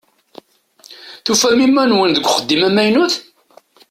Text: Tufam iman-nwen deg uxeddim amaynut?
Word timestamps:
Tufam 1.25 1.59
iman-nwen 1.67 2.11
deg 2.13 2.25
uxeddim 2.27 2.61
amaynut? 2.67 3.13